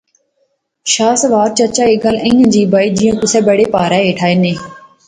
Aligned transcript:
شاہ 0.93 1.13
سوار 1.21 1.47
چچا 1.57 1.85
ایہہ 1.89 2.01
گل 2.03 2.15
ایہھاں 2.25 2.49
جئے 2.53 2.65
بائی 2.73 2.89
جیاں 2.97 3.15
کُسے 3.19 3.39
بڑے 3.47 3.65
پہارے 3.73 3.97
ہیٹھ 4.05 4.21
آیا 4.25 4.37
ناں 4.43 4.57